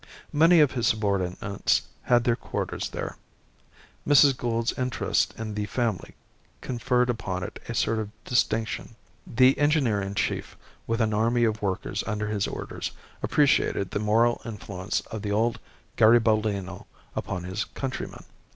Many 0.33 0.61
of 0.61 0.71
his 0.71 0.87
subordinates 0.87 1.83
had 2.05 2.23
their 2.23 2.35
quarters 2.35 2.89
there. 2.89 3.17
Mrs. 4.07 4.35
Gould's 4.35 4.73
interest 4.73 5.31
in 5.37 5.53
the 5.53 5.67
family 5.67 6.15
conferred 6.59 7.07
upon 7.07 7.43
it 7.43 7.59
a 7.69 7.75
sort 7.75 7.99
of 7.99 8.09
distinction. 8.25 8.95
The 9.27 9.55
engineer 9.59 10.01
in 10.01 10.15
chief, 10.15 10.57
with 10.87 11.01
an 11.01 11.13
army 11.13 11.43
of 11.43 11.61
workers 11.61 12.03
under 12.07 12.29
his 12.29 12.47
orders, 12.47 12.93
appreciated 13.21 13.91
the 13.91 13.99
moral 13.99 14.41
influence 14.43 15.01
of 15.11 15.21
the 15.21 15.31
old 15.31 15.59
Garibaldino 15.97 16.87
upon 17.15 17.43
his 17.43 17.63
countrymen. 17.65 18.23